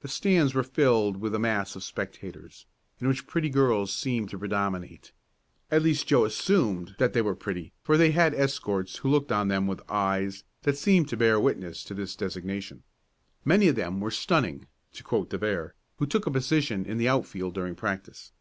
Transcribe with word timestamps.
The 0.00 0.08
stands 0.08 0.54
were 0.54 0.64
filled 0.64 1.18
with 1.18 1.36
a 1.36 1.38
mass 1.38 1.76
of 1.76 1.84
spectators, 1.84 2.66
in 2.98 3.06
which 3.06 3.28
pretty 3.28 3.48
girls 3.48 3.94
seemed 3.94 4.28
to 4.30 4.38
predominate. 4.40 5.12
At 5.70 5.82
least 5.82 6.08
Joe 6.08 6.24
assumed 6.24 6.96
that 6.98 7.12
they 7.12 7.22
were 7.22 7.36
pretty 7.36 7.72
for 7.84 7.96
they 7.96 8.10
had 8.10 8.34
escorts 8.34 8.96
who 8.96 9.08
looked 9.08 9.30
on 9.30 9.46
them 9.46 9.68
with 9.68 9.88
eyes 9.88 10.42
that 10.62 10.76
seemed 10.76 11.08
to 11.10 11.16
bear 11.16 11.38
witness 11.38 11.84
to 11.84 11.94
this 11.94 12.16
designation. 12.16 12.82
Many 13.44 13.68
of 13.68 13.76
them 13.76 14.00
were 14.00 14.10
"stunning," 14.10 14.66
to 14.94 15.04
quote 15.04 15.30
De 15.30 15.38
Vere, 15.38 15.76
who 15.98 16.06
took 16.06 16.26
a 16.26 16.30
position 16.32 16.84
in 16.84 16.98
the 16.98 17.08
outfield 17.08 17.54
during 17.54 17.76
practice. 17.76 18.32